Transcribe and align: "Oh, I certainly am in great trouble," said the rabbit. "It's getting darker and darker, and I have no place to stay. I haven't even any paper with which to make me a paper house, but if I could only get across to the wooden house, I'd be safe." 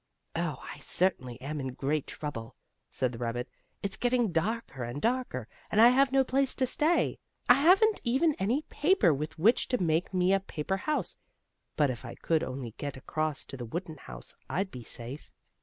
"Oh, 0.35 0.57
I 0.63 0.79
certainly 0.79 1.39
am 1.41 1.59
in 1.59 1.75
great 1.75 2.07
trouble," 2.07 2.55
said 2.89 3.11
the 3.11 3.19
rabbit. 3.19 3.47
"It's 3.83 3.97
getting 3.97 4.31
darker 4.31 4.83
and 4.83 4.99
darker, 4.99 5.47
and 5.69 5.79
I 5.79 5.89
have 5.89 6.11
no 6.11 6.23
place 6.23 6.55
to 6.55 6.65
stay. 6.65 7.19
I 7.47 7.53
haven't 7.53 8.01
even 8.03 8.33
any 8.39 8.63
paper 8.63 9.13
with 9.13 9.37
which 9.37 9.67
to 9.67 9.77
make 9.77 10.11
me 10.11 10.33
a 10.33 10.39
paper 10.39 10.77
house, 10.77 11.15
but 11.75 11.91
if 11.91 12.03
I 12.03 12.15
could 12.15 12.41
only 12.43 12.73
get 12.79 12.97
across 12.97 13.45
to 13.45 13.57
the 13.57 13.63
wooden 13.67 13.97
house, 13.97 14.33
I'd 14.49 14.71
be 14.71 14.81
safe." 14.81 15.29